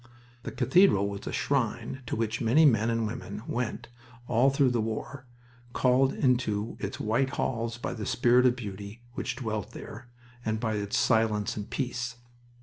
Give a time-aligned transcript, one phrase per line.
[0.41, 3.87] The cathedral was a shrine to which many men and women went
[4.27, 5.27] all through the war,
[5.73, 10.07] called into its white halls by the spirit of beauty which dwelt there,
[10.43, 12.15] and by its silence and peace.